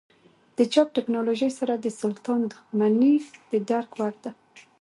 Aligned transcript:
د 0.57 0.59
چاپ 0.73 0.87
ټکنالوژۍ 0.97 1.51
سره 1.59 1.73
د 1.77 1.85
سلطان 2.01 2.39
دښمني 2.51 3.13
د 3.51 3.53
درک 3.69 3.91
وړ 3.99 4.13
ده. 4.23 4.31